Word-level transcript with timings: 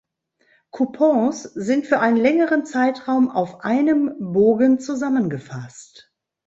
Coupons 0.71 1.43
sind 1.43 1.85
für 1.85 1.99
einen 1.99 2.17
längeren 2.17 2.65
Zeitraum 2.65 3.29
auf 3.29 3.63
einem 3.63 4.11
Bogen 4.33 4.79
zusammengefasst. 4.79 6.11